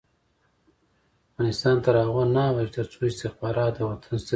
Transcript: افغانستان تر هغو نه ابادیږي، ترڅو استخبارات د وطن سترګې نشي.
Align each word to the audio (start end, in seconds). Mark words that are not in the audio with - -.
افغانستان 1.31 1.75
تر 1.85 1.95
هغو 2.03 2.23
نه 2.35 2.41
ابادیږي، 2.49 2.71
ترڅو 2.77 2.99
استخبارات 3.11 3.71
د 3.75 3.79
وطن 3.89 4.01
سترګې 4.05 4.17
نشي. 4.17 4.29